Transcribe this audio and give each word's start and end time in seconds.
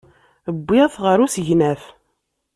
Wwiɣ-t 0.57 0.95
ɣer 1.03 1.17
usegnaf. 1.25 1.81